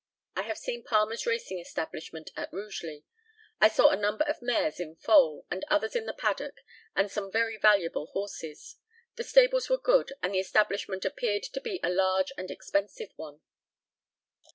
[0.35, 3.03] I have seen Palmer's racing establishment at Rugeley.
[3.59, 6.61] I saw a number of mares in foal, and others in the paddock,
[6.95, 8.77] and some very valuable horses.
[9.15, 13.41] The stables were good, and the establishment appeared to be a large and expensive one.